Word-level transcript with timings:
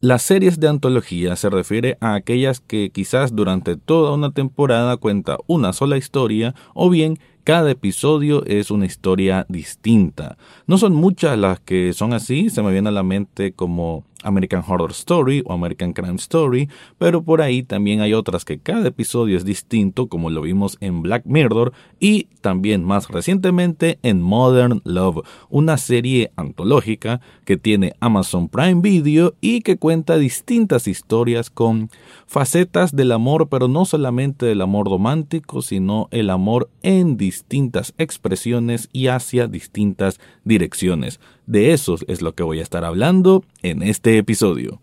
Las 0.00 0.22
series 0.22 0.60
de 0.60 0.68
antología 0.68 1.34
se 1.34 1.50
refiere 1.50 1.98
a 2.00 2.14
aquellas 2.14 2.60
que 2.60 2.90
quizás 2.90 3.34
durante 3.34 3.76
toda 3.76 4.12
una 4.12 4.30
temporada 4.30 4.96
cuenta 4.96 5.38
una 5.48 5.72
sola 5.72 5.96
historia 5.96 6.54
o 6.72 6.88
bien 6.88 7.18
cada 7.42 7.72
episodio 7.72 8.44
es 8.46 8.70
una 8.70 8.86
historia 8.86 9.44
distinta. 9.48 10.38
No 10.68 10.78
son 10.78 10.94
muchas 10.94 11.36
las 11.36 11.58
que 11.58 11.92
son 11.94 12.12
así, 12.12 12.48
se 12.48 12.62
me 12.62 12.70
viene 12.70 12.90
a 12.90 12.92
la 12.92 13.02
mente 13.02 13.50
como 13.50 14.04
American 14.22 14.62
Horror 14.66 14.90
Story 14.90 15.42
o 15.44 15.52
American 15.52 15.92
Crime 15.92 16.16
Story, 16.16 16.68
pero 16.98 17.22
por 17.22 17.40
ahí 17.40 17.62
también 17.62 18.00
hay 18.00 18.14
otras 18.14 18.44
que 18.44 18.58
cada 18.58 18.88
episodio 18.88 19.36
es 19.36 19.44
distinto, 19.44 20.08
como 20.08 20.30
lo 20.30 20.42
vimos 20.42 20.76
en 20.80 21.02
Black 21.02 21.24
Mirror 21.26 21.72
y 22.00 22.28
también 22.40 22.84
más 22.84 23.08
recientemente 23.08 23.98
en 24.02 24.22
Modern 24.22 24.80
Love, 24.84 25.24
una 25.48 25.76
serie 25.78 26.30
antológica 26.36 27.20
que 27.44 27.56
tiene 27.56 27.94
Amazon 28.00 28.48
Prime 28.48 28.80
Video 28.80 29.34
y 29.40 29.62
que 29.62 29.76
cuenta 29.76 30.18
distintas 30.18 30.88
historias 30.88 31.50
con 31.50 31.90
facetas 32.26 32.94
del 32.94 33.12
amor, 33.12 33.48
pero 33.48 33.68
no 33.68 33.84
solamente 33.84 34.46
del 34.46 34.60
amor 34.60 34.88
romántico, 34.88 35.62
sino 35.62 36.08
el 36.10 36.30
amor 36.30 36.70
en 36.82 37.16
distintas 37.16 37.94
expresiones 37.98 38.88
y 38.92 39.08
hacia 39.08 39.46
distintas 39.46 40.20
direcciones. 40.44 41.20
De 41.48 41.72
eso 41.72 41.96
es 42.08 42.20
lo 42.20 42.34
que 42.34 42.42
voy 42.42 42.58
a 42.58 42.62
estar 42.62 42.84
hablando 42.84 43.42
en 43.62 43.82
este 43.82 44.18
episodio. 44.18 44.82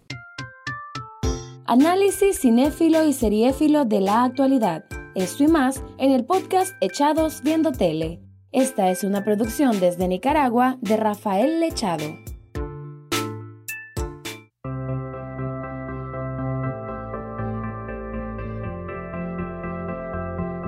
Análisis 1.67 2.39
cinéfilo 2.39 3.05
y 3.05 3.13
seriéfilo 3.13 3.85
de 3.85 4.01
la 4.01 4.23
actualidad. 4.23 4.83
Esto 5.13 5.43
y 5.43 5.47
más 5.47 5.83
en 5.99 6.11
el 6.11 6.25
podcast 6.25 6.73
Echados 6.81 7.43
Viendo 7.43 7.71
Tele. 7.71 8.19
Esta 8.51 8.89
es 8.89 9.03
una 9.03 9.23
producción 9.23 9.79
desde 9.79 10.07
Nicaragua 10.07 10.79
de 10.81 10.97
Rafael 10.97 11.59
Lechado. 11.59 12.05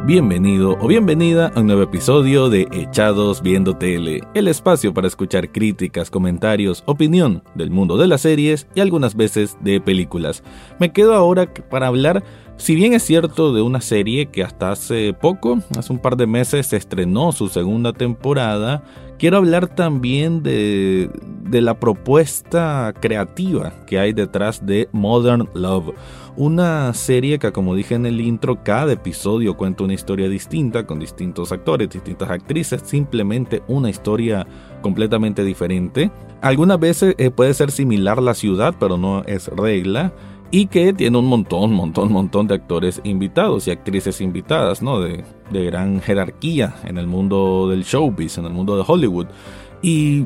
Bienvenido 0.07 0.77
o 0.79 0.87
bienvenida 0.87 1.51
a 1.53 1.59
un 1.59 1.67
nuevo 1.67 1.81
episodio 1.81 2.49
de 2.49 2.65
Echados 2.71 3.41
Viendo 3.41 3.75
Tele, 3.75 4.21
el 4.35 4.47
espacio 4.47 4.93
para 4.93 5.09
escuchar 5.09 5.51
críticas, 5.51 6.09
comentarios, 6.09 6.81
opinión 6.85 7.43
del 7.55 7.71
mundo 7.71 7.97
de 7.97 8.07
las 8.07 8.21
series 8.21 8.67
y 8.73 8.79
algunas 8.79 9.17
veces 9.17 9.57
de 9.59 9.81
películas. 9.81 10.43
Me 10.79 10.93
quedo 10.93 11.13
ahora 11.13 11.53
para 11.53 11.87
hablar, 11.87 12.23
si 12.57 12.75
bien 12.75 12.93
es 12.93 13.03
cierto, 13.03 13.53
de 13.53 13.61
una 13.61 13.81
serie 13.81 14.27
que 14.27 14.43
hasta 14.43 14.71
hace 14.71 15.13
poco, 15.13 15.59
hace 15.77 15.93
un 15.93 15.99
par 15.99 16.17
de 16.17 16.27
meses, 16.27 16.67
se 16.67 16.77
estrenó 16.77 17.31
su 17.31 17.47
segunda 17.47 17.93
temporada, 17.93 18.83
quiero 19.17 19.37
hablar 19.37 19.67
también 19.67 20.43
de, 20.43 21.09
de 21.43 21.61
la 21.61 21.79
propuesta 21.79 22.93
creativa 22.99 23.73
que 23.85 23.99
hay 23.99 24.13
detrás 24.13 24.65
de 24.65 24.89
Modern 24.91 25.47
Love 25.53 25.93
una 26.37 26.93
serie 26.93 27.39
que, 27.39 27.51
como 27.51 27.73
dije 27.73 27.95
en 27.95 28.05
el 28.05 28.21
intro, 28.21 28.63
cada 28.63 28.93
episodio 28.93 29.57
cuenta 29.57 29.83
una 29.83 29.95
historia 29.95 30.29
distinta, 30.29 30.85
con 30.85 30.99
distintos 30.99 31.51
actores, 31.51 31.89
distintas 31.89 32.29
actrices, 32.29 32.83
simplemente 32.85 33.63
una 33.67 33.89
historia 33.89 34.45
completamente 34.81 35.43
diferente. 35.43 36.11
Algunas 36.41 36.79
veces 36.79 37.15
eh, 37.17 37.31
puede 37.31 37.55
ser 37.55 37.71
similar 37.71 38.21
la 38.21 38.35
ciudad, 38.35 38.75
pero 38.79 38.97
no 38.97 39.23
es 39.23 39.47
regla. 39.47 40.13
Y 40.49 40.67
que 40.67 40.93
tiene 40.93 41.17
un 41.17 41.25
montón, 41.25 41.73
montón, 41.73 42.11
montón 42.11 42.47
de 42.47 42.55
actores 42.55 43.01
invitados 43.03 43.67
y 43.67 43.71
actrices 43.71 44.21
invitadas, 44.21 44.81
¿no? 44.81 44.99
De, 45.01 45.23
gran 45.51 46.01
jerarquía 46.01 46.75
en 46.83 46.97
el 46.97 47.07
mundo 47.07 47.67
del 47.69 47.83
showbiz, 47.83 48.37
en 48.37 48.45
el 48.45 48.53
mundo 48.53 48.77
de 48.77 48.83
Hollywood. 48.85 49.27
Y 49.81 50.25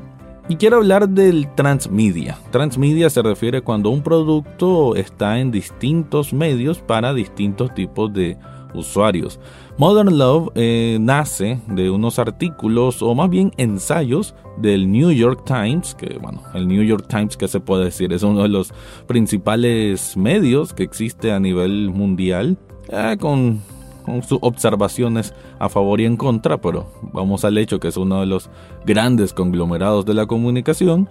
y 0.49 0.57
quiero 0.57 0.77
hablar 0.77 1.07
del 1.07 1.47
transmedia. 1.55 2.37
Transmedia 2.51 3.09
se 3.09 3.21
refiere 3.21 3.61
cuando 3.61 3.89
un 3.89 4.01
producto 4.01 4.95
está 4.95 5.39
en 5.39 5.51
distintos 5.51 6.33
medios 6.33 6.79
para 6.79 7.13
distintos 7.13 7.73
tipos 7.73 8.11
de 8.11 8.37
usuarios. 8.73 9.39
Modern 9.77 10.17
Love 10.17 10.51
eh, 10.55 10.97
nace 10.99 11.59
de 11.67 11.89
unos 11.89 12.19
artículos 12.19 13.01
o 13.01 13.15
más 13.15 13.29
bien 13.29 13.51
ensayos 13.57 14.35
del 14.57 14.91
New 14.91 15.11
York 15.11 15.43
Times, 15.45 15.95
que 15.95 16.17
bueno, 16.21 16.41
el 16.53 16.67
New 16.67 16.83
York 16.83 17.05
Times 17.07 17.37
que 17.37 17.47
se 17.47 17.59
puede 17.59 17.85
decir 17.85 18.13
es 18.13 18.23
uno 18.23 18.43
de 18.43 18.49
los 18.49 18.73
principales 19.07 20.15
medios 20.17 20.73
que 20.73 20.83
existe 20.83 21.31
a 21.31 21.39
nivel 21.39 21.89
mundial, 21.89 22.57
eh, 22.89 23.17
con 23.19 23.61
con 24.01 24.23
sus 24.23 24.39
observaciones 24.41 25.33
a 25.59 25.69
favor 25.69 26.01
y 26.01 26.05
en 26.05 26.17
contra, 26.17 26.59
pero 26.59 26.87
vamos 27.13 27.45
al 27.45 27.57
hecho 27.57 27.79
que 27.79 27.89
es 27.89 27.97
uno 27.97 28.19
de 28.21 28.25
los 28.25 28.49
grandes 28.85 29.33
conglomerados 29.33 30.05
de 30.05 30.13
la 30.13 30.25
comunicación 30.25 31.09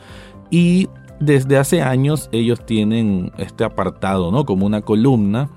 y 0.50 0.88
desde 1.20 1.59
hace 1.59 1.82
años 1.82 2.28
ellos 2.32 2.65
tienen 2.65 3.32
este 3.37 3.65
apartado, 3.65 4.31
¿no? 4.32 4.44
Como 4.44 4.66
una 4.66 4.81
columna 4.81 5.50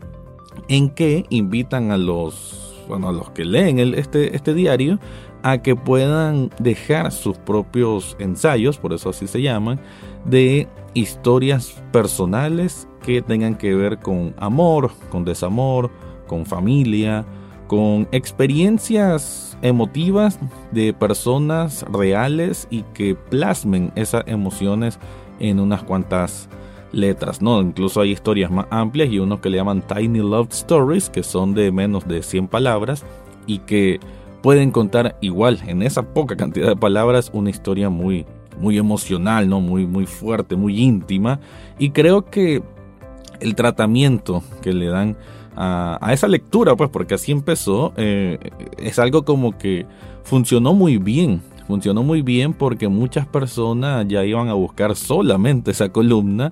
en 0.68 0.90
que 0.90 1.26
invitan 1.30 1.92
a 1.92 1.98
los, 1.98 2.84
bueno, 2.88 3.10
a 3.10 3.12
los 3.12 3.30
que 3.32 3.46
leen 3.46 3.80
este, 3.80 4.36
este 4.36 4.54
diario 4.54 5.00
a 5.44 5.58
que 5.58 5.76
puedan 5.76 6.50
dejar 6.58 7.12
sus 7.12 7.38
propios 7.38 8.16
ensayos, 8.18 8.78
por 8.78 8.94
eso 8.94 9.10
así 9.10 9.28
se 9.28 9.42
llaman, 9.42 9.80
de 10.24 10.70
historias 10.94 11.84
personales 11.92 12.88
que 13.04 13.22
tengan 13.22 13.56
que 13.56 13.76
ver 13.76 14.00
con 14.00 14.34
amor, 14.38 14.92
con 15.10 15.26
desamor, 15.26 15.92
con 16.28 16.46
familia, 16.46 17.26
con 17.68 18.08
experiencias 18.12 19.58
emotivas 19.62 20.40
de 20.72 20.94
personas 20.94 21.84
reales 21.92 22.68
y 22.70 22.84
que 22.94 23.16
plasmen 23.16 23.92
esas 23.96 24.24
emociones 24.28 25.00
en 25.40 25.60
unas 25.60 25.84
cuantas 25.84 26.48
letras, 26.94 27.42
¿no? 27.42 27.62
Incluso 27.62 28.00
hay 28.02 28.12
historias 28.12 28.50
más 28.50 28.68
amplias 28.70 29.12
y 29.12 29.20
unos 29.20 29.42
que 29.42 29.50
le 29.50 29.58
llaman 29.58 29.82
Tiny 29.82 30.20
Love 30.20 30.52
Stories, 30.52 31.10
que 31.10 31.24
son 31.24 31.54
de 31.54 31.72
menos 31.72 32.08
de 32.08 32.24
100 32.24 32.48
palabras 32.48 33.04
y 33.46 33.60
que 33.60 34.00
pueden 34.42 34.72
contar 34.72 35.18
igual 35.20 35.60
en 35.68 35.82
esa 35.82 36.04
poca 36.14 36.38
cantidad 36.38 36.68
de 36.68 36.76
palabras 36.76 37.30
una 37.34 37.50
historia 37.50 37.90
muy 37.90 38.26
muy 38.60 38.78
emocional, 38.78 39.50
¿no? 39.50 39.60
Muy 39.60 39.86
muy 39.88 40.06
fuerte, 40.06 40.56
muy 40.56 40.80
íntima 40.80 41.40
y 41.80 41.90
creo 41.90 42.26
que 42.26 42.62
el 43.40 43.56
tratamiento 43.56 44.44
que 44.62 44.74
le 44.74 44.88
dan 44.88 45.18
a, 45.56 46.10
esa 46.12 46.28
lectura, 46.28 46.76
pues 46.76 46.90
porque 46.90 47.16
así 47.16 47.32
empezó, 47.32 47.94
eh, 47.98 48.38
es 48.78 49.00
algo 49.00 49.24
como 49.24 49.58
que 49.58 49.86
funcionó 50.24 50.74
muy 50.74 50.98
bien. 50.98 51.42
Funcionó 51.68 52.04
muy 52.04 52.22
bien 52.22 52.54
porque 52.54 52.90
muchas 52.90 53.26
personas 53.26 54.06
ya 54.08 54.26
iban 54.26 54.50
a 54.50 54.54
buscar 54.54 54.96
solamente 54.96 55.72
esa 55.72 55.90
columna 55.90 56.52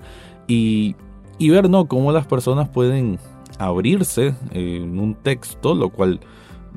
y, 1.39 1.50
ver 1.50 1.69
¿no? 1.69 1.88
cómo 1.88 2.12
las 2.12 2.28
personas 2.28 2.69
pueden 2.69 3.19
abrirse 3.57 4.35
en 4.51 5.00
un 5.00 5.16
texto, 5.16 5.75
lo 5.75 5.89
cual 5.89 6.19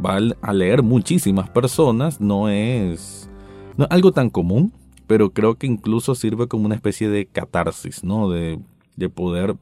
va 0.05 0.19
a 0.43 0.53
leer 0.53 0.83
muchísimas 0.83 1.51
personas, 1.51 2.21
no 2.21 2.49
es, 2.49 3.29
no 3.77 3.87
algo 3.91 4.13
tan 4.13 4.31
común, 4.31 4.73
pero 5.07 5.31
creo 5.31 5.57
que 5.57 5.67
incluso 5.67 6.15
sirve 6.15 6.49
como 6.49 6.67
una 6.67 6.75
especie 6.75 7.09
de 7.09 7.27
catarsis, 7.27 8.05
¿no? 8.05 8.31
De, 8.31 8.59
de 8.97 9.09
poder 9.09 9.57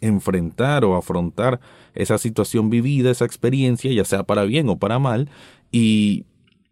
enfrentar 0.00 0.84
o 0.84 0.96
afrontar 0.96 1.60
esa 1.94 2.18
situación 2.18 2.70
vivida, 2.70 3.10
esa 3.10 3.24
experiencia, 3.24 3.92
ya 3.92 4.04
sea 4.04 4.22
para 4.24 4.44
bien 4.44 4.68
o 4.68 4.78
para 4.78 4.98
mal, 4.98 5.28
y, 5.70 6.24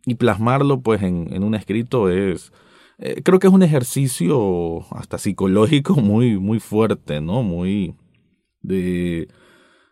y 0.06 0.14
plasmarlo 0.14 0.80
pues 0.80 1.02
en, 1.02 1.42
un 1.42 1.54
escrito 1.54 2.08
es, 2.08 2.52
eh, 2.98 3.22
creo 3.22 3.38
que 3.38 3.46
es 3.46 3.52
un 3.52 3.62
ejercicio 3.62 4.80
hasta 4.94 5.18
psicológico 5.18 5.94
muy, 5.96 6.38
muy 6.38 6.60
fuerte, 6.60 7.20
¿no? 7.20 7.42
Muy 7.42 7.94
de, 8.62 9.28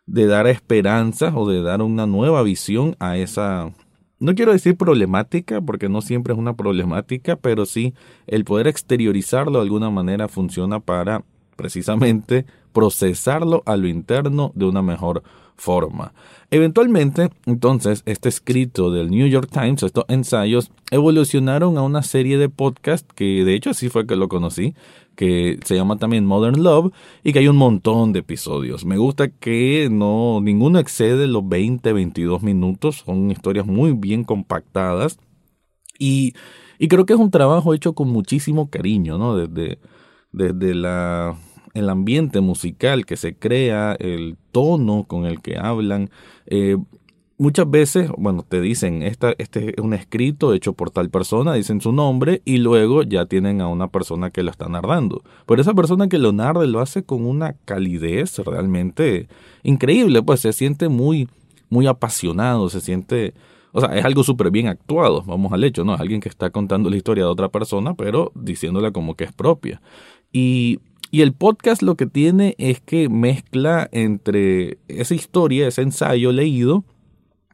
de 0.06 0.26
dar 0.26 0.46
esperanzas 0.46 1.34
o 1.36 1.48
de 1.48 1.62
dar 1.62 1.82
una 1.82 2.06
nueva 2.06 2.42
visión 2.42 2.96
a 2.98 3.16
esa, 3.16 3.72
no 4.18 4.34
quiero 4.34 4.52
decir 4.52 4.76
problemática, 4.76 5.60
porque 5.60 5.88
no 5.88 6.00
siempre 6.00 6.32
es 6.32 6.38
una 6.38 6.56
problemática, 6.56 7.36
pero 7.36 7.66
sí 7.66 7.94
el 8.26 8.44
poder 8.44 8.66
exteriorizarlo 8.66 9.58
de 9.58 9.64
alguna 9.64 9.90
manera 9.90 10.28
funciona 10.28 10.80
para 10.80 11.24
precisamente 11.56 12.46
procesarlo 12.74 13.62
a 13.64 13.78
lo 13.78 13.88
interno 13.88 14.52
de 14.54 14.66
una 14.66 14.82
mejor 14.82 15.22
forma. 15.56 16.12
Eventualmente, 16.50 17.30
entonces, 17.46 18.02
este 18.04 18.28
escrito 18.28 18.90
del 18.90 19.10
New 19.10 19.26
York 19.26 19.48
Times, 19.50 19.82
estos 19.82 20.04
ensayos, 20.08 20.70
evolucionaron 20.90 21.78
a 21.78 21.82
una 21.82 22.02
serie 22.02 22.36
de 22.36 22.48
podcasts 22.48 23.08
que 23.14 23.44
de 23.44 23.54
hecho 23.54 23.70
así 23.70 23.88
fue 23.88 24.06
que 24.06 24.16
lo 24.16 24.28
conocí, 24.28 24.74
que 25.16 25.58
se 25.64 25.76
llama 25.76 25.96
también 25.96 26.26
Modern 26.26 26.62
Love 26.62 26.92
y 27.22 27.32
que 27.32 27.38
hay 27.38 27.48
un 27.48 27.56
montón 27.56 28.12
de 28.12 28.20
episodios. 28.20 28.84
Me 28.84 28.98
gusta 28.98 29.28
que 29.28 29.88
no 29.90 30.40
ninguno 30.42 30.78
excede 30.78 31.26
los 31.28 31.48
20, 31.48 31.92
22 31.92 32.42
minutos, 32.42 33.04
son 33.06 33.30
historias 33.30 33.66
muy 33.66 33.92
bien 33.92 34.24
compactadas 34.24 35.18
y, 35.98 36.34
y 36.78 36.88
creo 36.88 37.06
que 37.06 37.12
es 37.12 37.18
un 37.20 37.30
trabajo 37.30 37.74
hecho 37.74 37.94
con 37.94 38.10
muchísimo 38.10 38.68
cariño, 38.68 39.18
¿no? 39.18 39.36
Desde, 39.36 39.78
desde 40.32 40.74
la 40.74 41.36
el 41.74 41.90
ambiente 41.90 42.40
musical 42.40 43.04
que 43.04 43.16
se 43.16 43.34
crea, 43.34 43.96
el 43.98 44.36
tono 44.52 45.04
con 45.04 45.26
el 45.26 45.42
que 45.42 45.58
hablan. 45.58 46.08
Eh, 46.46 46.76
muchas 47.36 47.68
veces, 47.68 48.10
bueno, 48.16 48.44
te 48.48 48.60
dicen, 48.60 49.02
esta, 49.02 49.34
este 49.38 49.70
es 49.70 49.84
un 49.84 49.92
escrito 49.92 50.54
hecho 50.54 50.72
por 50.72 50.90
tal 50.90 51.10
persona, 51.10 51.54
dicen 51.54 51.80
su 51.80 51.92
nombre 51.92 52.42
y 52.44 52.58
luego 52.58 53.02
ya 53.02 53.26
tienen 53.26 53.60
a 53.60 53.68
una 53.68 53.88
persona 53.88 54.30
que 54.30 54.42
lo 54.42 54.50
está 54.50 54.68
narrando. 54.68 55.22
Pero 55.46 55.60
esa 55.60 55.74
persona 55.74 56.08
que 56.08 56.18
lo 56.18 56.32
narra 56.32 56.64
lo 56.64 56.80
hace 56.80 57.02
con 57.02 57.26
una 57.26 57.54
calidez 57.64 58.38
realmente 58.38 59.28
increíble, 59.64 60.22
pues 60.22 60.40
se 60.40 60.52
siente 60.52 60.88
muy, 60.88 61.28
muy 61.68 61.86
apasionado, 61.86 62.68
se 62.70 62.80
siente... 62.80 63.34
O 63.76 63.80
sea, 63.80 63.98
es 63.98 64.04
algo 64.04 64.22
súper 64.22 64.52
bien 64.52 64.68
actuado, 64.68 65.24
vamos 65.26 65.52
al 65.52 65.64
hecho, 65.64 65.82
¿no? 65.82 65.94
Es 65.94 66.00
alguien 66.00 66.20
que 66.20 66.28
está 66.28 66.50
contando 66.50 66.88
la 66.88 66.96
historia 66.96 67.24
de 67.24 67.30
otra 67.30 67.48
persona, 67.48 67.94
pero 67.94 68.30
diciéndola 68.36 68.92
como 68.92 69.16
que 69.16 69.24
es 69.24 69.32
propia. 69.32 69.82
Y 70.32 70.78
y 71.14 71.22
el 71.22 71.32
podcast 71.32 71.80
lo 71.80 71.94
que 71.94 72.06
tiene 72.06 72.56
es 72.58 72.80
que 72.80 73.08
mezcla 73.08 73.88
entre 73.92 74.78
esa 74.88 75.14
historia, 75.14 75.68
ese 75.68 75.82
ensayo 75.82 76.32
leído, 76.32 76.82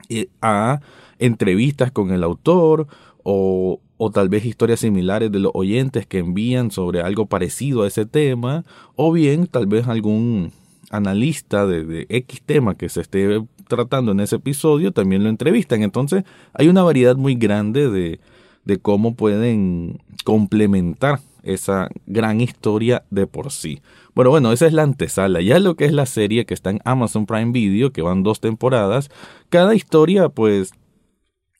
eh, 0.08 0.28
a 0.40 0.80
entrevistas 1.18 1.92
con 1.92 2.10
el 2.10 2.24
autor 2.24 2.86
o, 3.22 3.78
o, 3.98 4.10
tal 4.10 4.30
vez 4.30 4.46
historias 4.46 4.80
similares 4.80 5.30
de 5.30 5.40
los 5.40 5.52
oyentes 5.54 6.06
que 6.06 6.20
envían 6.20 6.70
sobre 6.70 7.02
algo 7.02 7.26
parecido 7.26 7.82
a 7.82 7.88
ese 7.88 8.06
tema, 8.06 8.64
o 8.96 9.12
bien 9.12 9.46
tal 9.46 9.66
vez 9.66 9.88
algún 9.88 10.52
analista 10.90 11.66
de, 11.66 11.84
de 11.84 12.06
X 12.08 12.40
tema 12.40 12.76
que 12.76 12.88
se 12.88 13.02
esté 13.02 13.42
tratando 13.68 14.12
en 14.12 14.20
ese 14.20 14.36
episodio 14.36 14.90
también 14.90 15.22
lo 15.22 15.28
entrevistan. 15.28 15.82
Entonces 15.82 16.24
hay 16.54 16.68
una 16.68 16.82
variedad 16.82 17.16
muy 17.16 17.34
grande 17.34 17.90
de, 17.90 18.20
de 18.64 18.78
cómo 18.78 19.16
pueden 19.16 20.00
complementar 20.24 21.20
esa 21.42 21.88
gran 22.06 22.40
historia 22.40 23.04
de 23.10 23.26
por 23.26 23.50
sí. 23.50 23.80
Bueno, 24.14 24.30
bueno, 24.30 24.52
esa 24.52 24.66
es 24.66 24.72
la 24.72 24.82
antesala. 24.82 25.40
Ya 25.40 25.58
lo 25.58 25.76
que 25.76 25.84
es 25.84 25.92
la 25.92 26.06
serie 26.06 26.46
que 26.46 26.54
está 26.54 26.70
en 26.70 26.80
Amazon 26.84 27.26
Prime 27.26 27.52
Video, 27.52 27.92
que 27.92 28.02
van 28.02 28.22
dos 28.22 28.40
temporadas, 28.40 29.10
cada 29.48 29.74
historia, 29.74 30.28
pues, 30.28 30.72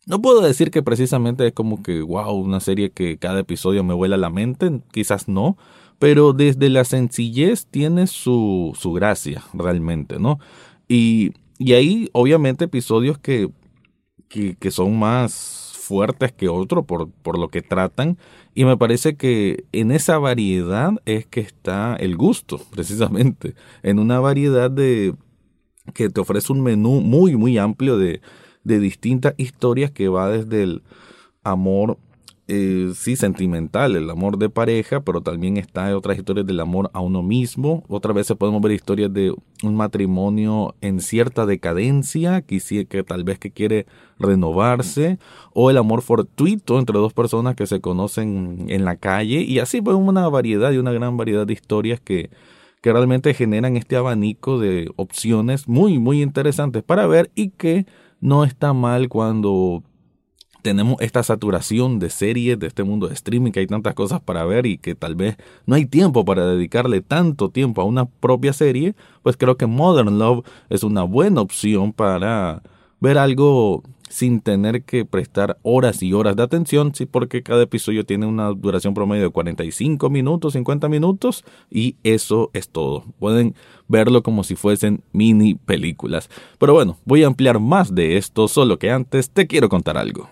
no 0.06 0.20
puedo 0.20 0.40
decir 0.40 0.70
que 0.70 0.82
precisamente 0.82 1.46
es 1.46 1.52
como 1.52 1.82
que, 1.82 2.00
wow, 2.02 2.32
una 2.34 2.60
serie 2.60 2.90
que 2.90 3.18
cada 3.18 3.40
episodio 3.40 3.84
me 3.84 3.94
vuela 3.94 4.16
la 4.16 4.30
mente, 4.30 4.80
quizás 4.92 5.28
no, 5.28 5.56
pero 5.98 6.32
desde 6.32 6.70
la 6.70 6.84
sencillez 6.84 7.66
tiene 7.66 8.06
su, 8.06 8.72
su 8.78 8.92
gracia, 8.92 9.42
realmente, 9.52 10.18
¿no? 10.18 10.38
Y, 10.88 11.32
y 11.58 11.74
hay, 11.74 12.08
obviamente, 12.12 12.64
episodios 12.64 13.18
que, 13.18 13.50
que, 14.28 14.56
que 14.56 14.70
son 14.70 14.98
más 14.98 15.69
fuertes 15.90 16.30
que 16.30 16.48
otro 16.48 16.84
por, 16.84 17.10
por 17.10 17.36
lo 17.36 17.48
que 17.48 17.62
tratan. 17.62 18.16
Y 18.54 18.64
me 18.64 18.76
parece 18.76 19.16
que 19.16 19.64
en 19.72 19.90
esa 19.90 20.18
variedad 20.18 20.92
es 21.04 21.26
que 21.26 21.40
está 21.40 21.96
el 21.96 22.16
gusto, 22.16 22.60
precisamente. 22.70 23.54
En 23.82 23.98
una 23.98 24.20
variedad 24.20 24.70
de 24.70 25.16
que 25.92 26.08
te 26.08 26.20
ofrece 26.20 26.52
un 26.52 26.62
menú 26.62 27.00
muy, 27.00 27.34
muy 27.34 27.58
amplio 27.58 27.98
de, 27.98 28.20
de 28.62 28.78
distintas 28.78 29.34
historias 29.36 29.90
que 29.90 30.06
va 30.08 30.30
desde 30.30 30.62
el 30.62 30.82
amor 31.42 31.98
eh, 32.52 32.92
sí 32.96 33.14
sentimental, 33.14 33.94
el 33.94 34.10
amor 34.10 34.36
de 34.36 34.50
pareja, 34.50 35.02
pero 35.02 35.20
también 35.20 35.56
está 35.56 35.96
otras 35.96 36.18
historias 36.18 36.44
del 36.44 36.58
amor 36.58 36.90
a 36.92 37.00
uno 37.00 37.22
mismo. 37.22 37.84
Otra 37.88 38.12
vez 38.12 38.26
podemos 38.36 38.60
ver 38.60 38.72
historias 38.72 39.12
de 39.12 39.32
un 39.62 39.76
matrimonio 39.76 40.74
en 40.80 41.00
cierta 41.00 41.46
decadencia, 41.46 42.42
que, 42.42 42.58
que 42.88 43.04
tal 43.04 43.22
vez 43.22 43.38
que 43.38 43.52
quiere 43.52 43.86
renovarse, 44.18 45.20
o 45.54 45.70
el 45.70 45.78
amor 45.78 46.02
fortuito 46.02 46.80
entre 46.80 46.98
dos 46.98 47.12
personas 47.12 47.54
que 47.54 47.68
se 47.68 47.80
conocen 47.80 48.66
en 48.68 48.84
la 48.84 48.96
calle, 48.96 49.42
y 49.42 49.60
así 49.60 49.80
pues 49.80 49.96
una 49.96 50.28
variedad 50.28 50.72
y 50.72 50.78
una 50.78 50.90
gran 50.90 51.16
variedad 51.16 51.46
de 51.46 51.52
historias 51.52 52.00
que, 52.00 52.30
que 52.80 52.92
realmente 52.92 53.32
generan 53.32 53.76
este 53.76 53.94
abanico 53.94 54.58
de 54.58 54.90
opciones 54.96 55.68
muy, 55.68 56.00
muy 56.00 56.20
interesantes 56.20 56.82
para 56.82 57.06
ver 57.06 57.30
y 57.36 57.50
que 57.50 57.86
no 58.20 58.42
está 58.42 58.72
mal 58.72 59.08
cuando 59.08 59.84
tenemos 60.62 61.00
esta 61.00 61.22
saturación 61.22 61.98
de 61.98 62.10
series 62.10 62.58
de 62.58 62.66
este 62.66 62.84
mundo 62.84 63.08
de 63.08 63.14
streaming, 63.14 63.52
que 63.52 63.60
hay 63.60 63.66
tantas 63.66 63.94
cosas 63.94 64.20
para 64.20 64.44
ver 64.44 64.66
y 64.66 64.78
que 64.78 64.94
tal 64.94 65.14
vez 65.14 65.36
no 65.66 65.74
hay 65.74 65.86
tiempo 65.86 66.24
para 66.24 66.46
dedicarle 66.46 67.00
tanto 67.00 67.50
tiempo 67.50 67.82
a 67.82 67.84
una 67.84 68.06
propia 68.06 68.52
serie, 68.52 68.94
pues 69.22 69.36
creo 69.36 69.56
que 69.56 69.66
Modern 69.66 70.18
Love 70.18 70.44
es 70.68 70.82
una 70.82 71.02
buena 71.02 71.40
opción 71.40 71.92
para 71.92 72.62
ver 73.00 73.18
algo 73.18 73.82
sin 74.10 74.40
tener 74.40 74.82
que 74.82 75.04
prestar 75.04 75.56
horas 75.62 76.02
y 76.02 76.12
horas 76.12 76.36
de 76.36 76.42
atención, 76.42 76.94
sí, 76.94 77.06
porque 77.06 77.42
cada 77.42 77.62
episodio 77.62 78.04
tiene 78.04 78.26
una 78.26 78.48
duración 78.48 78.92
promedio 78.92 79.22
de 79.22 79.30
45 79.30 80.10
minutos, 80.10 80.52
50 80.54 80.88
minutos, 80.88 81.44
y 81.70 81.94
eso 82.02 82.50
es 82.52 82.68
todo. 82.68 83.04
Pueden 83.20 83.54
verlo 83.86 84.22
como 84.22 84.42
si 84.42 84.56
fuesen 84.56 85.02
mini 85.12 85.54
películas. 85.54 86.28
Pero 86.58 86.74
bueno, 86.74 86.98
voy 87.04 87.22
a 87.22 87.28
ampliar 87.28 87.60
más 87.60 87.94
de 87.94 88.16
esto, 88.16 88.48
solo 88.48 88.78
que 88.78 88.90
antes 88.90 89.30
te 89.30 89.46
quiero 89.46 89.68
contar 89.68 89.96
algo. 89.96 90.28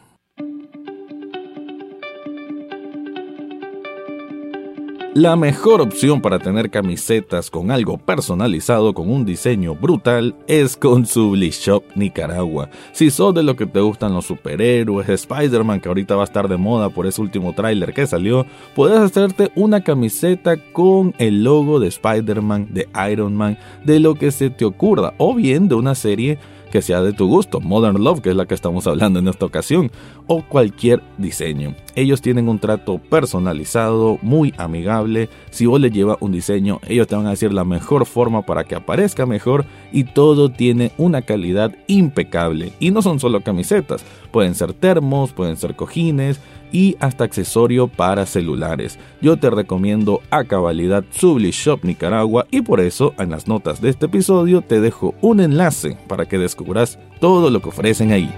La 5.14 5.36
mejor 5.36 5.80
opción 5.80 6.20
para 6.20 6.38
tener 6.38 6.70
camisetas 6.70 7.50
con 7.50 7.70
algo 7.70 7.96
personalizado 7.96 8.92
con 8.92 9.10
un 9.10 9.24
diseño 9.24 9.74
brutal 9.74 10.36
es 10.46 10.76
con 10.76 11.04
Shop 11.04 11.82
Nicaragua. 11.94 12.68
Si 12.92 13.10
sos 13.10 13.34
de 13.34 13.42
lo 13.42 13.56
que 13.56 13.64
te 13.64 13.80
gustan 13.80 14.12
los 14.12 14.26
superhéroes, 14.26 15.08
Spider-Man 15.08 15.80
que 15.80 15.88
ahorita 15.88 16.14
va 16.14 16.22
a 16.22 16.24
estar 16.24 16.46
de 16.46 16.58
moda 16.58 16.90
por 16.90 17.06
ese 17.06 17.22
último 17.22 17.54
tráiler 17.54 17.94
que 17.94 18.06
salió, 18.06 18.44
puedes 18.76 18.98
hacerte 18.98 19.50
una 19.56 19.82
camiseta 19.82 20.58
con 20.72 21.14
el 21.16 21.42
logo 21.42 21.80
de 21.80 21.88
Spider-Man, 21.88 22.68
de 22.70 22.86
Iron 23.10 23.34
Man, 23.34 23.58
de 23.86 24.00
lo 24.00 24.14
que 24.14 24.30
se 24.30 24.50
te 24.50 24.66
ocurra 24.66 25.14
o 25.16 25.34
bien 25.34 25.68
de 25.68 25.74
una 25.74 25.94
serie 25.94 26.38
que 26.68 26.82
sea 26.82 27.02
de 27.02 27.12
tu 27.12 27.26
gusto, 27.26 27.60
Modern 27.60 28.02
Love, 28.02 28.20
que 28.20 28.30
es 28.30 28.36
la 28.36 28.46
que 28.46 28.54
estamos 28.54 28.86
hablando 28.86 29.18
en 29.18 29.28
esta 29.28 29.46
ocasión, 29.46 29.90
o 30.26 30.42
cualquier 30.42 31.02
diseño. 31.16 31.74
Ellos 31.94 32.20
tienen 32.20 32.48
un 32.48 32.58
trato 32.58 32.98
personalizado, 32.98 34.18
muy 34.22 34.54
amigable. 34.56 35.28
Si 35.50 35.66
vos 35.66 35.80
le 35.80 35.90
llevas 35.90 36.18
un 36.20 36.32
diseño, 36.32 36.80
ellos 36.86 37.06
te 37.06 37.16
van 37.16 37.26
a 37.26 37.30
decir 37.30 37.52
la 37.52 37.64
mejor 37.64 38.06
forma 38.06 38.42
para 38.42 38.64
que 38.64 38.74
aparezca 38.74 39.26
mejor 39.26 39.64
y 39.92 40.04
todo 40.04 40.50
tiene 40.50 40.92
una 40.98 41.22
calidad 41.22 41.74
impecable. 41.86 42.72
Y 42.78 42.90
no 42.90 43.02
son 43.02 43.20
solo 43.20 43.40
camisetas, 43.40 44.04
pueden 44.30 44.54
ser 44.54 44.72
termos, 44.72 45.32
pueden 45.32 45.56
ser 45.56 45.76
cojines, 45.76 46.40
y 46.72 46.96
hasta 47.00 47.24
accesorio 47.24 47.88
para 47.88 48.26
celulares. 48.26 48.98
Yo 49.20 49.36
te 49.36 49.50
recomiendo 49.50 50.20
a 50.30 50.44
cabalidad 50.44 51.04
Subli 51.10 51.50
Shop 51.50 51.80
Nicaragua 51.84 52.46
y 52.50 52.62
por 52.62 52.80
eso 52.80 53.14
en 53.18 53.30
las 53.30 53.48
notas 53.48 53.80
de 53.80 53.90
este 53.90 54.06
episodio 54.06 54.62
te 54.62 54.80
dejo 54.80 55.14
un 55.20 55.40
enlace 55.40 55.96
para 56.08 56.26
que 56.26 56.38
descubras 56.38 56.98
todo 57.20 57.50
lo 57.50 57.60
que 57.60 57.68
ofrecen 57.68 58.12
ahí. 58.12 58.32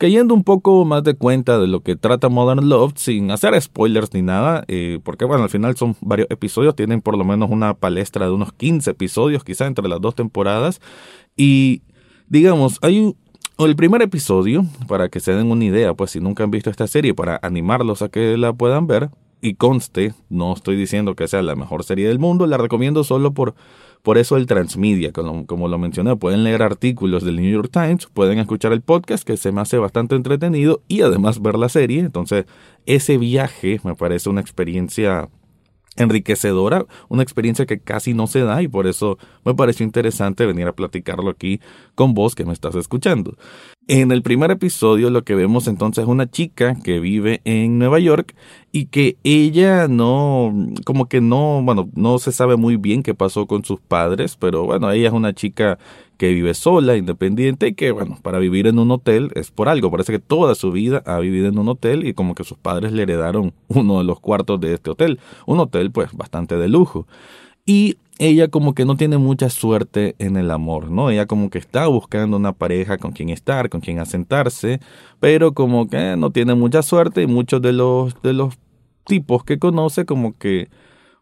Cayendo 0.00 0.32
un 0.32 0.44
poco 0.44 0.86
más 0.86 1.04
de 1.04 1.12
cuenta 1.12 1.58
de 1.58 1.66
lo 1.66 1.80
que 1.82 1.94
trata 1.94 2.30
Modern 2.30 2.70
Love, 2.70 2.94
sin 2.96 3.30
hacer 3.30 3.60
spoilers 3.60 4.14
ni 4.14 4.22
nada, 4.22 4.64
eh, 4.66 4.98
porque 5.02 5.26
bueno, 5.26 5.42
al 5.42 5.50
final 5.50 5.76
son 5.76 5.94
varios 6.00 6.26
episodios, 6.30 6.74
tienen 6.74 7.02
por 7.02 7.18
lo 7.18 7.24
menos 7.24 7.50
una 7.50 7.74
palestra 7.74 8.24
de 8.24 8.32
unos 8.32 8.54
15 8.54 8.92
episodios, 8.92 9.44
quizá 9.44 9.66
entre 9.66 9.86
las 9.88 10.00
dos 10.00 10.14
temporadas, 10.14 10.80
y 11.36 11.82
digamos, 12.28 12.78
hay 12.80 13.14
el 13.66 13.76
primer 13.76 14.02
episodio, 14.02 14.64
para 14.88 15.08
que 15.08 15.20
se 15.20 15.34
den 15.34 15.50
una 15.50 15.64
idea, 15.64 15.94
pues 15.94 16.12
si 16.12 16.20
nunca 16.20 16.44
han 16.44 16.50
visto 16.50 16.70
esta 16.70 16.86
serie, 16.86 17.14
para 17.14 17.38
animarlos 17.42 18.02
a 18.02 18.08
que 18.08 18.36
la 18.36 18.52
puedan 18.52 18.86
ver, 18.86 19.10
y 19.42 19.54
conste, 19.54 20.14
no 20.28 20.52
estoy 20.52 20.76
diciendo 20.76 21.14
que 21.14 21.28
sea 21.28 21.42
la 21.42 21.56
mejor 21.56 21.84
serie 21.84 22.08
del 22.08 22.18
mundo, 22.18 22.46
la 22.46 22.58
recomiendo 22.58 23.04
solo 23.04 23.32
por, 23.32 23.54
por 24.02 24.18
eso 24.18 24.36
el 24.36 24.46
transmedia, 24.46 25.12
como, 25.12 25.46
como 25.46 25.68
lo 25.68 25.78
mencioné, 25.78 26.16
pueden 26.16 26.44
leer 26.44 26.62
artículos 26.62 27.24
del 27.24 27.36
New 27.36 27.50
York 27.50 27.70
Times, 27.72 28.06
pueden 28.06 28.38
escuchar 28.38 28.72
el 28.72 28.82
podcast 28.82 29.24
que 29.24 29.36
se 29.36 29.52
me 29.52 29.60
hace 29.60 29.78
bastante 29.78 30.14
entretenido 30.14 30.82
y 30.88 31.02
además 31.02 31.40
ver 31.40 31.58
la 31.58 31.68
serie, 31.68 32.00
entonces 32.00 32.46
ese 32.86 33.18
viaje 33.18 33.80
me 33.84 33.94
parece 33.94 34.28
una 34.28 34.40
experiencia 34.40 35.28
enriquecedora, 35.96 36.86
una 37.08 37.22
experiencia 37.22 37.66
que 37.66 37.80
casi 37.80 38.14
no 38.14 38.26
se 38.26 38.40
da 38.40 38.62
y 38.62 38.68
por 38.68 38.86
eso 38.86 39.18
me 39.44 39.54
pareció 39.54 39.84
interesante 39.84 40.46
venir 40.46 40.66
a 40.66 40.74
platicarlo 40.74 41.30
aquí 41.30 41.60
con 41.94 42.14
vos 42.14 42.34
que 42.34 42.44
me 42.44 42.52
estás 42.52 42.74
escuchando. 42.74 43.36
En 43.88 44.12
el 44.12 44.22
primer 44.22 44.50
episodio 44.52 45.10
lo 45.10 45.24
que 45.24 45.34
vemos 45.34 45.66
entonces 45.66 46.02
es 46.02 46.08
una 46.08 46.30
chica 46.30 46.76
que 46.84 47.00
vive 47.00 47.40
en 47.44 47.78
Nueva 47.78 47.98
York 47.98 48.36
y 48.70 48.86
que 48.86 49.16
ella 49.24 49.88
no, 49.88 50.54
como 50.84 51.08
que 51.08 51.20
no, 51.20 51.60
bueno, 51.64 51.88
no 51.94 52.18
se 52.18 52.30
sabe 52.30 52.56
muy 52.56 52.76
bien 52.76 53.02
qué 53.02 53.14
pasó 53.14 53.46
con 53.46 53.64
sus 53.64 53.80
padres, 53.80 54.36
pero 54.36 54.64
bueno, 54.64 54.90
ella 54.92 55.08
es 55.08 55.14
una 55.14 55.34
chica 55.34 55.78
que 56.18 56.34
vive 56.34 56.52
sola, 56.52 56.98
independiente 56.98 57.68
y 57.68 57.74
que, 57.74 57.90
bueno, 57.92 58.18
para 58.22 58.38
vivir 58.38 58.66
en 58.66 58.78
un 58.78 58.90
hotel 58.90 59.32
es 59.34 59.50
por 59.50 59.70
algo. 59.70 59.90
Parece 59.90 60.12
que 60.12 60.18
toda 60.18 60.54
su 60.54 60.70
vida 60.70 61.02
ha 61.06 61.18
vivido 61.18 61.48
en 61.48 61.58
un 61.58 61.68
hotel 61.70 62.06
y 62.06 62.12
como 62.12 62.34
que 62.34 62.44
sus 62.44 62.58
padres 62.58 62.92
le 62.92 63.04
heredaron 63.04 63.54
uno 63.68 63.98
de 63.98 64.04
los 64.04 64.20
cuartos 64.20 64.60
de 64.60 64.74
este 64.74 64.90
hotel. 64.90 65.18
Un 65.46 65.58
hotel, 65.60 65.90
pues, 65.90 66.12
bastante 66.12 66.58
de 66.58 66.68
lujo. 66.68 67.06
Y 67.64 67.96
ella 68.20 68.48
como 68.48 68.74
que 68.74 68.84
no 68.84 68.96
tiene 68.96 69.16
mucha 69.16 69.48
suerte 69.48 70.14
en 70.18 70.36
el 70.36 70.50
amor, 70.50 70.90
¿no? 70.90 71.08
Ella 71.10 71.24
como 71.24 71.48
que 71.48 71.58
está 71.58 71.86
buscando 71.86 72.36
una 72.36 72.52
pareja 72.52 72.98
con 72.98 73.12
quien 73.12 73.30
estar, 73.30 73.70
con 73.70 73.80
quien 73.80 73.98
asentarse, 73.98 74.78
pero 75.20 75.54
como 75.54 75.88
que 75.88 76.16
no 76.18 76.30
tiene 76.30 76.54
mucha 76.54 76.82
suerte 76.82 77.22
y 77.22 77.26
muchos 77.26 77.62
de 77.62 77.72
los, 77.72 78.20
de 78.22 78.34
los 78.34 78.58
tipos 79.06 79.42
que 79.42 79.58
conoce 79.58 80.04
como 80.04 80.36
que 80.36 80.68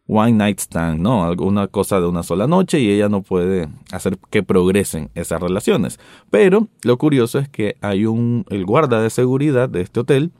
one 0.07 0.33
night 0.33 0.59
stand, 0.59 0.99
¿no? 0.99 1.23
Alguna 1.23 1.67
cosa 1.67 2.01
de 2.01 2.07
una 2.07 2.21
sola 2.21 2.47
noche 2.47 2.81
y 2.81 2.91
ella 2.91 3.07
no 3.07 3.21
puede 3.21 3.69
hacer 3.93 4.17
que 4.29 4.43
progresen 4.43 5.09
esas 5.15 5.41
relaciones. 5.41 5.99
Pero 6.29 6.67
lo 6.83 6.97
curioso 6.97 7.39
es 7.39 7.47
que 7.47 7.77
hay 7.79 8.07
un, 8.07 8.45
el 8.49 8.65
guarda 8.65 9.01
de 9.01 9.09
seguridad 9.09 9.69
de 9.69 9.81
este 9.81 10.01
hotel, 10.01 10.33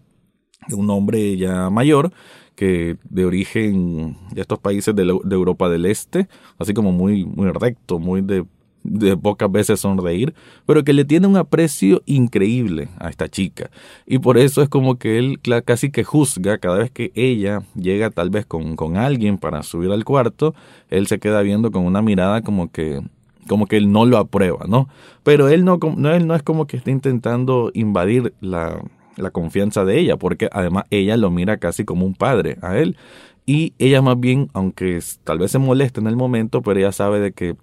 un 0.71 0.89
hombre 0.89 1.37
ya 1.37 1.69
mayor, 1.69 2.11
que 2.55 2.97
de 3.09 3.25
origen 3.25 4.17
de 4.31 4.41
estos 4.41 4.59
países 4.59 4.95
de, 4.95 5.03
de 5.05 5.35
Europa 5.35 5.69
del 5.69 5.85
Este, 5.85 6.27
así 6.57 6.73
como 6.73 6.91
muy, 6.91 7.25
muy 7.25 7.49
recto, 7.51 7.99
muy 7.99 8.21
de 8.21 8.45
de 8.83 9.17
pocas 9.17 9.51
veces 9.51 9.79
sonreír, 9.79 10.33
pero 10.65 10.83
que 10.83 10.93
le 10.93 11.05
tiene 11.05 11.27
un 11.27 11.37
aprecio 11.37 12.01
increíble 12.05 12.89
a 12.99 13.09
esta 13.09 13.27
chica. 13.27 13.69
Y 14.05 14.19
por 14.19 14.37
eso 14.37 14.61
es 14.61 14.69
como 14.69 14.97
que 14.97 15.19
él 15.19 15.39
casi 15.65 15.91
que 15.91 16.03
juzga 16.03 16.57
cada 16.57 16.77
vez 16.77 16.91
que 16.91 17.11
ella 17.15 17.63
llega 17.75 18.09
tal 18.09 18.29
vez 18.29 18.45
con, 18.45 18.75
con 18.75 18.97
alguien 18.97 19.37
para 19.37 19.63
subir 19.63 19.91
al 19.91 20.05
cuarto, 20.05 20.55
él 20.89 21.07
se 21.07 21.19
queda 21.19 21.41
viendo 21.41 21.71
con 21.71 21.85
una 21.85 22.01
mirada 22.01 22.41
como 22.41 22.71
que 22.71 23.01
como 23.47 23.65
que 23.65 23.77
él 23.77 23.91
no 23.91 24.05
lo 24.05 24.17
aprueba, 24.17 24.65
¿no? 24.67 24.89
Pero 25.23 25.49
él 25.49 25.65
no, 25.65 25.79
él 26.13 26.27
no 26.27 26.35
es 26.35 26.43
como 26.43 26.67
que 26.67 26.77
esté 26.77 26.91
intentando 26.91 27.71
invadir 27.73 28.33
la, 28.41 28.79
la 29.17 29.31
confianza 29.31 29.85
de 29.85 29.99
ella, 29.99 30.17
porque 30.17 30.49
además 30.51 30.85
ella 30.89 31.17
lo 31.17 31.31
mira 31.31 31.57
casi 31.57 31.85
como 31.85 32.05
un 32.05 32.15
padre 32.15 32.57
a 32.61 32.77
él. 32.77 32.97
Y 33.45 33.73
ella 33.79 34.01
más 34.01 34.19
bien, 34.19 34.49
aunque 34.53 34.99
tal 35.23 35.39
vez 35.39 35.51
se 35.51 35.59
moleste 35.59 35.99
en 35.99 36.07
el 36.07 36.15
momento, 36.15 36.61
pero 36.61 36.79
ella 36.79 36.91
sabe 36.91 37.19
de 37.19 37.31
que 37.31 37.55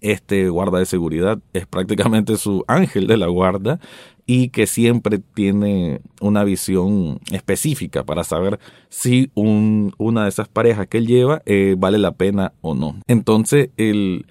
este 0.00 0.48
guarda 0.48 0.78
de 0.78 0.86
seguridad 0.86 1.38
es 1.52 1.66
prácticamente 1.66 2.36
su 2.36 2.64
ángel 2.68 3.06
de 3.06 3.16
la 3.16 3.26
guarda 3.26 3.80
y 4.26 4.50
que 4.50 4.66
siempre 4.66 5.18
tiene 5.18 6.02
una 6.20 6.44
visión 6.44 7.18
específica 7.32 8.04
para 8.04 8.24
saber 8.24 8.60
si 8.90 9.30
un, 9.34 9.94
una 9.96 10.24
de 10.24 10.28
esas 10.28 10.48
parejas 10.48 10.86
que 10.86 10.98
él 10.98 11.06
lleva 11.06 11.40
eh, 11.46 11.76
vale 11.78 11.98
la 11.98 12.12
pena 12.12 12.52
o 12.60 12.74
no. 12.74 12.96
Entonces, 13.06 13.70
el, 13.78 14.26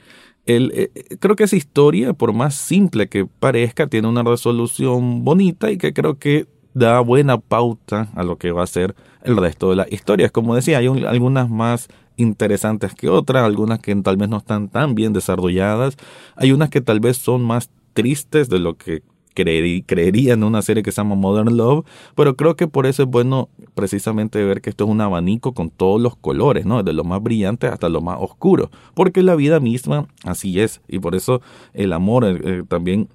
el, 0.47 0.71
eh, 0.73 1.17
creo 1.19 1.35
que 1.35 1.43
esa 1.43 1.55
historia, 1.55 2.13
por 2.13 2.33
más 2.33 2.55
simple 2.55 3.07
que 3.07 3.25
parezca, 3.25 3.87
tiene 3.87 4.07
una 4.07 4.23
resolución 4.23 5.23
bonita 5.23 5.69
y 5.71 5.77
que 5.77 5.93
creo 5.93 6.17
que 6.17 6.47
da 6.73 6.99
buena 7.01 7.37
pauta 7.37 8.09
a 8.15 8.23
lo 8.23 8.37
que 8.37 8.51
va 8.51 8.63
a 8.63 8.67
ser 8.67 8.95
el 9.23 9.37
resto 9.37 9.69
de 9.69 9.75
las 9.75 9.91
historias. 9.91 10.31
Como 10.31 10.55
decía, 10.55 10.77
hay 10.77 10.87
algunas 10.87 11.49
más 11.49 11.89
interesantes 12.15 12.93
que 12.95 13.09
otras, 13.09 13.43
algunas 13.43 13.79
que 13.79 13.95
tal 13.97 14.17
vez 14.17 14.29
no 14.29 14.37
están 14.37 14.69
tan 14.69 14.95
bien 14.95 15.13
desarrolladas, 15.13 15.97
hay 16.35 16.51
unas 16.51 16.69
que 16.69 16.81
tal 16.81 16.99
vez 16.99 17.17
son 17.17 17.43
más 17.43 17.69
tristes 17.93 18.49
de 18.49 18.59
lo 18.59 18.77
que 18.77 19.03
creería 19.43 20.33
en 20.33 20.43
una 20.43 20.61
serie 20.61 20.83
que 20.83 20.91
se 20.91 20.97
llama 20.97 21.15
Modern 21.15 21.55
Love, 21.55 21.85
pero 22.15 22.35
creo 22.35 22.55
que 22.55 22.67
por 22.67 22.85
eso 22.85 23.03
es 23.03 23.09
bueno 23.09 23.49
precisamente 23.75 24.43
ver 24.43 24.61
que 24.61 24.69
esto 24.69 24.85
es 24.85 24.89
un 24.89 25.01
abanico 25.01 25.53
con 25.53 25.69
todos 25.69 26.01
los 26.01 26.15
colores, 26.15 26.65
¿no? 26.65 26.81
Desde 26.81 26.93
lo 26.93 27.03
más 27.03 27.21
brillante 27.21 27.67
hasta 27.67 27.89
lo 27.89 28.01
más 28.01 28.17
oscuro, 28.19 28.69
porque 28.93 29.23
la 29.23 29.35
vida 29.35 29.59
misma 29.59 30.07
así 30.23 30.59
es, 30.59 30.81
y 30.87 30.99
por 30.99 31.15
eso 31.15 31.41
el 31.73 31.93
amor 31.93 32.25
eh, 32.25 32.39
eh, 32.43 32.63
también 32.67 33.09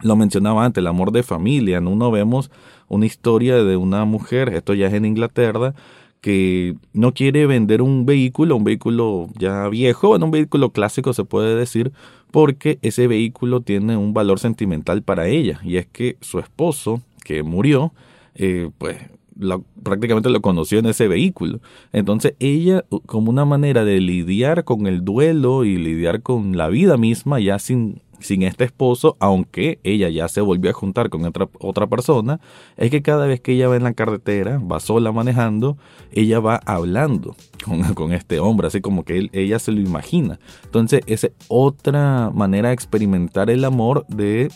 lo 0.00 0.16
mencionaba 0.16 0.64
antes, 0.64 0.82
el 0.82 0.88
amor 0.88 1.12
de 1.12 1.22
familia, 1.22 1.80
¿no? 1.80 1.90
Uno 1.90 2.10
vemos 2.10 2.50
una 2.88 3.06
historia 3.06 3.62
de 3.62 3.76
una 3.76 4.04
mujer, 4.04 4.52
esto 4.54 4.74
ya 4.74 4.88
es 4.88 4.94
en 4.94 5.04
Inglaterra, 5.04 5.74
que 6.22 6.76
no 6.94 7.12
quiere 7.12 7.46
vender 7.46 7.82
un 7.82 8.06
vehículo, 8.06 8.56
un 8.56 8.64
vehículo 8.64 9.28
ya 9.38 9.68
viejo, 9.68 10.08
bueno, 10.08 10.26
un 10.26 10.30
vehículo 10.30 10.70
clásico 10.70 11.12
se 11.12 11.24
puede 11.24 11.56
decir, 11.56 11.92
porque 12.30 12.78
ese 12.80 13.08
vehículo 13.08 13.60
tiene 13.60 13.96
un 13.96 14.14
valor 14.14 14.38
sentimental 14.38 15.02
para 15.02 15.26
ella, 15.26 15.60
y 15.64 15.76
es 15.76 15.86
que 15.86 16.16
su 16.20 16.38
esposo, 16.38 17.02
que 17.24 17.42
murió, 17.42 17.92
eh, 18.36 18.70
pues 18.78 18.98
prácticamente 19.82 20.30
lo 20.30 20.40
conoció 20.40 20.78
en 20.78 20.86
ese 20.86 21.08
vehículo. 21.08 21.60
Entonces 21.92 22.34
ella, 22.38 22.84
como 23.06 23.30
una 23.30 23.44
manera 23.44 23.84
de 23.84 24.00
lidiar 24.00 24.62
con 24.62 24.86
el 24.86 25.04
duelo 25.04 25.64
y 25.64 25.76
lidiar 25.76 26.22
con 26.22 26.56
la 26.56 26.68
vida 26.68 26.96
misma, 26.96 27.40
ya 27.40 27.58
sin 27.58 28.00
sin 28.22 28.42
este 28.42 28.64
esposo, 28.64 29.16
aunque 29.20 29.80
ella 29.84 30.08
ya 30.08 30.28
se 30.28 30.40
volvió 30.40 30.70
a 30.70 30.74
juntar 30.74 31.10
con 31.10 31.24
otra, 31.24 31.48
otra 31.60 31.86
persona, 31.86 32.40
es 32.76 32.90
que 32.90 33.02
cada 33.02 33.26
vez 33.26 33.40
que 33.40 33.52
ella 33.52 33.68
va 33.68 33.76
en 33.76 33.84
la 33.84 33.94
carretera, 33.94 34.58
va 34.58 34.80
sola 34.80 35.12
manejando, 35.12 35.76
ella 36.12 36.40
va 36.40 36.60
hablando 36.66 37.36
con, 37.64 37.82
con 37.94 38.12
este 38.12 38.38
hombre, 38.40 38.68
así 38.68 38.80
como 38.80 39.04
que 39.04 39.30
ella 39.32 39.58
se 39.58 39.72
lo 39.72 39.80
imagina. 39.80 40.38
Entonces, 40.64 41.00
esa 41.06 41.28
es 41.28 41.32
otra 41.48 42.30
manera 42.34 42.68
de 42.68 42.74
experimentar 42.74 43.50
el 43.50 43.64
amor 43.64 44.06
de 44.08 44.50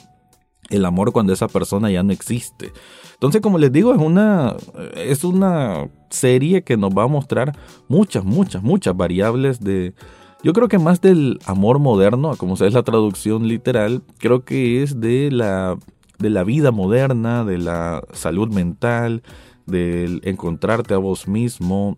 el 0.69 0.85
amor 0.85 1.13
cuando 1.13 1.33
esa 1.33 1.49
persona 1.49 1.91
ya 1.91 2.03
no 2.03 2.13
existe. 2.13 2.73
Entonces, 3.15 3.41
como 3.41 3.59
les 3.59 3.73
digo, 3.73 3.95
es 3.95 4.01
una, 4.01 4.57
es 4.97 5.25
una 5.25 5.89
serie 6.11 6.63
que 6.63 6.77
nos 6.77 6.91
va 6.91 7.05
a 7.05 7.09
mostrar 7.09 7.57
muchas, 7.89 8.25
muchas, 8.25 8.63
muchas 8.63 8.97
variables 8.97 9.61
de, 9.61 9.95
yo 10.47 10.53
creo 10.53 10.69
que 10.69 10.79
más 10.79 11.01
del 11.01 11.41
amor 11.45 11.81
moderno, 11.81 12.37
como 12.37 12.55
es 12.55 12.73
la 12.73 12.85
traducción 12.85 13.49
literal, 13.49 14.03
creo 14.19 14.45
que 14.45 14.81
es 14.85 15.01
de 15.01 15.33
la, 15.33 15.77
de 16.21 16.31
la 16.31 16.45
vida 16.45 16.71
moderna, 16.71 17.45
de 17.45 17.59
la 17.59 18.05
salud 18.13 18.49
mental, 18.49 19.25
del 19.67 20.21
encontrarte 20.23 20.95
a 20.95 20.99
vos 20.99 21.27
mismo, 21.27 21.97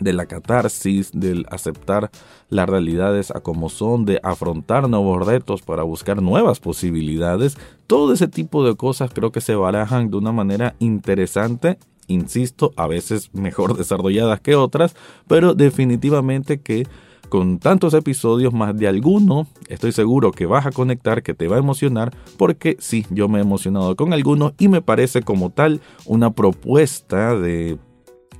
de 0.00 0.12
la 0.12 0.26
catarsis, 0.26 1.12
del 1.14 1.46
aceptar 1.48 2.10
las 2.50 2.68
realidades 2.68 3.30
a 3.30 3.40
como 3.40 3.70
son, 3.70 4.04
de 4.04 4.20
afrontar 4.22 4.86
nuevos 4.90 5.26
retos 5.26 5.62
para 5.62 5.82
buscar 5.82 6.20
nuevas 6.20 6.60
posibilidades. 6.60 7.56
Todo 7.86 8.12
ese 8.12 8.28
tipo 8.28 8.66
de 8.66 8.76
cosas 8.76 9.12
creo 9.14 9.32
que 9.32 9.40
se 9.40 9.54
barajan 9.54 10.10
de 10.10 10.18
una 10.18 10.32
manera 10.32 10.74
interesante, 10.78 11.78
insisto, 12.06 12.70
a 12.76 12.86
veces 12.86 13.30
mejor 13.32 13.74
desarrolladas 13.78 14.40
que 14.42 14.56
otras, 14.56 14.94
pero 15.26 15.54
definitivamente 15.54 16.60
que 16.60 16.86
con 17.28 17.58
tantos 17.58 17.94
episodios 17.94 18.52
más 18.52 18.76
de 18.76 18.88
alguno, 18.88 19.46
estoy 19.68 19.92
seguro 19.92 20.32
que 20.32 20.46
vas 20.46 20.66
a 20.66 20.72
conectar, 20.72 21.22
que 21.22 21.34
te 21.34 21.48
va 21.48 21.56
a 21.56 21.60
emocionar, 21.60 22.14
porque 22.36 22.76
sí, 22.80 23.06
yo 23.10 23.28
me 23.28 23.38
he 23.38 23.42
emocionado 23.42 23.96
con 23.96 24.12
alguno 24.12 24.54
y 24.58 24.68
me 24.68 24.82
parece 24.82 25.22
como 25.22 25.50
tal 25.50 25.80
una 26.06 26.30
propuesta 26.30 27.34
de 27.36 27.78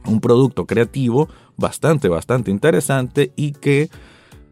un 0.07 0.21
producto 0.21 0.67
creativo 0.67 1.29
bastante, 1.57 2.09
bastante 2.09 2.51
interesante 2.51 3.33
y 3.37 3.53
que 3.53 3.91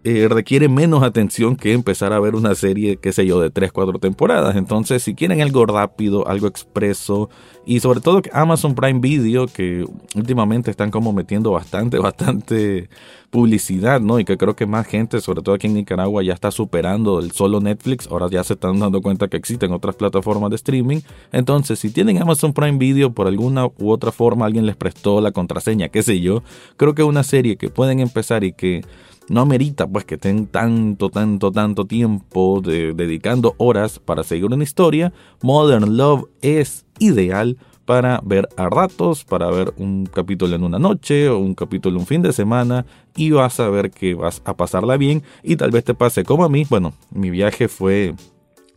eh, 0.08 0.28
requiere 0.28 0.68
menos 0.68 1.02
atención 1.02 1.56
que 1.56 1.72
empezar 1.72 2.12
a 2.12 2.20
ver 2.20 2.36
una 2.36 2.54
serie, 2.54 2.96
qué 2.96 3.12
sé 3.12 3.26
yo, 3.26 3.40
de 3.40 3.50
3, 3.50 3.72
4 3.72 3.98
temporadas. 3.98 4.54
Entonces, 4.54 5.02
si 5.02 5.16
quieren 5.16 5.40
algo 5.40 5.66
rápido, 5.66 6.28
algo 6.28 6.46
expreso, 6.46 7.28
y 7.64 7.80
sobre 7.80 8.00
todo 8.00 8.22
que 8.22 8.30
Amazon 8.32 8.76
Prime 8.76 9.00
Video, 9.00 9.48
que 9.48 9.84
últimamente 10.14 10.70
están 10.70 10.92
como 10.92 11.12
metiendo 11.12 11.50
bastante, 11.50 11.98
bastante 11.98 12.88
publicidad, 13.30 14.00
¿no? 14.00 14.20
Y 14.20 14.24
que 14.24 14.36
creo 14.36 14.54
que 14.54 14.64
más 14.64 14.86
gente, 14.86 15.20
sobre 15.20 15.42
todo 15.42 15.56
aquí 15.56 15.66
en 15.66 15.74
Nicaragua, 15.74 16.22
ya 16.22 16.34
está 16.34 16.52
superando 16.52 17.18
el 17.18 17.32
solo 17.32 17.58
Netflix. 17.58 18.06
Ahora 18.06 18.28
ya 18.30 18.44
se 18.44 18.52
están 18.52 18.78
dando 18.78 19.02
cuenta 19.02 19.26
que 19.26 19.36
existen 19.36 19.72
otras 19.72 19.96
plataformas 19.96 20.50
de 20.50 20.56
streaming. 20.56 21.00
Entonces, 21.32 21.80
si 21.80 21.90
tienen 21.90 22.22
Amazon 22.22 22.52
Prime 22.52 22.78
Video 22.78 23.12
por 23.12 23.26
alguna 23.26 23.66
u 23.66 23.90
otra 23.90 24.12
forma, 24.12 24.46
alguien 24.46 24.66
les 24.66 24.76
prestó 24.76 25.20
la 25.20 25.32
contraseña, 25.32 25.88
qué 25.88 26.04
sé 26.04 26.20
yo, 26.20 26.44
creo 26.76 26.94
que 26.94 27.02
una 27.02 27.24
serie 27.24 27.56
que 27.56 27.70
pueden 27.70 27.98
empezar 27.98 28.44
y 28.44 28.52
que 28.52 28.84
no 29.28 29.40
amerita 29.40 29.86
pues 29.86 30.04
que 30.04 30.14
estén 30.14 30.46
tanto, 30.46 31.10
tanto, 31.10 31.50
tanto 31.52 31.84
tiempo 31.84 32.60
dedicando 32.62 33.54
horas 33.58 33.98
para 33.98 34.22
seguir 34.22 34.46
una 34.46 34.64
historia. 34.64 35.12
Modern 35.42 35.96
Love 35.96 36.26
es 36.42 36.84
ideal 36.98 37.56
para 37.84 38.20
ver 38.24 38.48
a 38.56 38.68
ratos, 38.68 39.24
para 39.24 39.50
ver 39.50 39.72
un 39.78 40.06
capítulo 40.06 40.54
en 40.56 40.64
una 40.64 40.78
noche 40.78 41.28
o 41.28 41.38
un 41.38 41.54
capítulo 41.54 41.98
un 41.98 42.06
fin 42.06 42.20
de 42.20 42.32
semana 42.32 42.84
y 43.14 43.30
vas 43.30 43.60
a 43.60 43.68
ver 43.68 43.90
que 43.90 44.14
vas 44.14 44.42
a 44.44 44.56
pasarla 44.56 44.96
bien 44.96 45.22
y 45.42 45.56
tal 45.56 45.70
vez 45.70 45.84
te 45.84 45.94
pase 45.94 46.24
como 46.24 46.44
a 46.44 46.48
mí. 46.48 46.66
Bueno, 46.68 46.92
mi 47.10 47.30
viaje 47.30 47.68
fue 47.68 48.14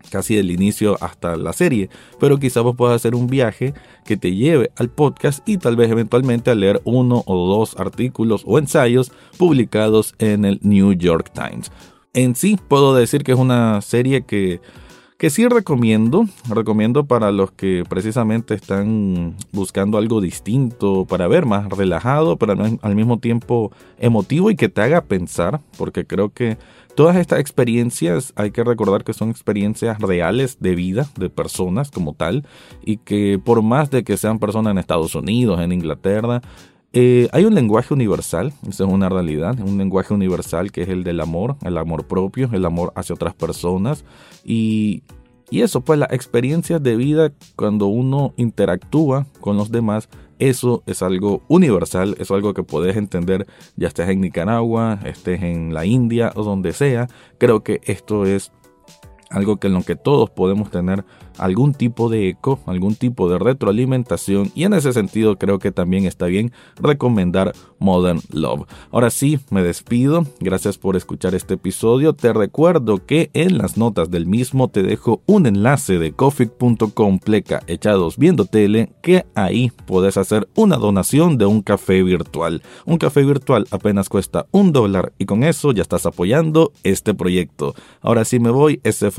casi 0.09 0.35
del 0.35 0.51
inicio 0.51 0.97
hasta 1.01 1.35
la 1.35 1.53
serie, 1.53 1.89
pero 2.19 2.37
quizá 2.37 2.61
vos 2.61 2.75
puedas 2.75 2.95
hacer 2.95 3.15
un 3.15 3.27
viaje 3.27 3.73
que 4.05 4.17
te 4.17 4.35
lleve 4.35 4.71
al 4.75 4.89
podcast 4.89 5.47
y 5.47 5.57
tal 5.57 5.75
vez 5.75 5.89
eventualmente 5.91 6.51
a 6.51 6.55
leer 6.55 6.81
uno 6.83 7.23
o 7.25 7.47
dos 7.47 7.75
artículos 7.79 8.43
o 8.45 8.59
ensayos 8.59 9.11
publicados 9.37 10.15
en 10.19 10.45
el 10.45 10.59
New 10.63 10.93
York 10.93 11.31
Times. 11.33 11.71
En 12.13 12.35
sí 12.35 12.57
puedo 12.67 12.95
decir 12.95 13.23
que 13.23 13.33
es 13.33 13.39
una 13.39 13.81
serie 13.81 14.23
que 14.23 14.59
que 15.19 15.29
sí 15.29 15.45
recomiendo, 15.49 16.27
recomiendo 16.47 17.05
para 17.05 17.33
los 17.33 17.51
que 17.51 17.83
precisamente 17.89 18.53
están 18.53 19.35
buscando 19.51 19.97
algo 19.97 20.21
distinto, 20.21 21.03
para 21.03 21.27
ver 21.27 21.45
más 21.45 21.67
relajado, 21.67 22.37
pero 22.37 22.53
al 22.81 22.95
mismo 22.95 23.19
tiempo 23.19 23.69
emotivo 23.99 24.49
y 24.49 24.55
que 24.55 24.69
te 24.69 24.79
haga 24.79 25.01
pensar, 25.01 25.59
porque 25.77 26.05
creo 26.05 26.29
que 26.29 26.57
todas 26.99 27.15
estas 27.15 27.39
experiencias 27.39 28.33
hay 28.35 28.51
que 28.51 28.61
recordar 28.61 29.05
que 29.05 29.13
son 29.13 29.29
experiencias 29.29 30.01
reales 30.01 30.57
de 30.59 30.75
vida, 30.75 31.07
de 31.17 31.29
personas 31.29 31.91
como 31.91 32.13
tal, 32.13 32.45
y 32.83 32.97
que 32.97 33.39
por 33.41 33.61
más 33.61 33.89
de 33.89 34.03
que 34.03 34.17
sean 34.17 34.37
personas 34.37 34.71
en 34.71 34.79
Estados 34.79 35.15
Unidos, 35.15 35.61
en 35.61 35.71
Inglaterra, 35.71 36.41
eh, 36.91 37.29
hay 37.31 37.45
un 37.45 37.55
lenguaje 37.55 37.93
universal, 37.93 38.51
eso 38.67 38.83
es 38.83 38.91
una 38.91 39.07
realidad, 39.07 39.57
un 39.61 39.77
lenguaje 39.77 40.13
universal 40.13 40.73
que 40.73 40.81
es 40.81 40.89
el 40.89 41.05
del 41.05 41.21
amor, 41.21 41.55
el 41.61 41.77
amor 41.77 42.05
propio, 42.05 42.49
el 42.51 42.65
amor 42.65 42.91
hacia 42.97 43.15
otras 43.15 43.33
personas 43.33 44.03
y, 44.43 45.03
y 45.49 45.61
eso, 45.61 45.79
pues 45.79 45.99
las 45.99 46.11
experiencias 46.11 46.83
de 46.83 46.97
vida 46.97 47.31
cuando 47.55 47.85
uno 47.85 48.33
interactúa 48.35 49.25
con 49.39 49.55
los 49.55 49.71
demás 49.71 50.09
eso 50.39 50.83
es 50.85 51.01
algo 51.01 51.43
universal, 51.47 52.15
es 52.19 52.31
algo 52.31 52.53
que 52.53 52.63
puedes 52.63 52.95
entender 52.97 53.45
ya 53.75 53.89
estés 53.89 54.09
en 54.09 54.21
Nicaragua, 54.21 54.99
estés 55.05 55.43
en 55.43 55.73
la 55.73 55.85
India 55.85 56.31
o 56.35 56.43
donde 56.43 56.73
sea. 56.73 57.07
Creo 57.37 57.63
que 57.63 57.81
esto 57.83 58.25
es 58.25 58.51
algo 59.29 59.57
que 59.57 59.67
en 59.67 59.73
lo 59.73 59.83
que 59.83 59.95
todos 59.95 60.29
podemos 60.29 60.71
tener 60.71 61.05
algún 61.37 61.73
tipo 61.73 62.09
de 62.09 62.29
eco, 62.29 62.59
algún 62.65 62.95
tipo 62.95 63.29
de 63.29 63.39
retroalimentación 63.39 64.51
y 64.55 64.63
en 64.63 64.73
ese 64.73 64.91
sentido 64.91 65.37
creo 65.37 65.59
que 65.59 65.71
también 65.71 66.05
está 66.05 66.25
bien 66.25 66.51
recomendar 66.75 67.53
Modern 67.79 68.21
Love. 68.31 68.67
Ahora 68.91 69.09
sí, 69.09 69.39
me 69.49 69.63
despido, 69.63 70.25
gracias 70.39 70.77
por 70.77 70.97
escuchar 70.97 71.33
este 71.35 71.53
episodio, 71.53 72.13
te 72.13 72.33
recuerdo 72.33 73.05
que 73.05 73.29
en 73.33 73.57
las 73.57 73.77
notas 73.77 74.11
del 74.11 74.25
mismo 74.25 74.67
te 74.67 74.83
dejo 74.83 75.21
un 75.25 75.45
enlace 75.45 75.97
de 75.97 76.11
coffee.com 76.11 77.19
echados 77.67 78.17
viendo 78.17 78.45
tele 78.45 78.91
que 79.01 79.25
ahí 79.35 79.71
puedes 79.85 80.17
hacer 80.17 80.47
una 80.55 80.77
donación 80.77 81.37
de 81.37 81.45
un 81.45 81.61
café 81.61 82.03
virtual. 82.03 82.61
Un 82.85 82.97
café 82.97 83.23
virtual 83.23 83.67
apenas 83.71 84.09
cuesta 84.09 84.47
un 84.51 84.71
dólar 84.71 85.13
y 85.17 85.25
con 85.25 85.43
eso 85.43 85.71
ya 85.71 85.81
estás 85.81 86.05
apoyando 86.05 86.73
este 86.83 87.13
proyecto. 87.13 87.75
Ahora 88.01 88.25
sí 88.25 88.39
me 88.39 88.49
voy, 88.49 88.79
ese 88.83 89.11
fue 89.11 89.18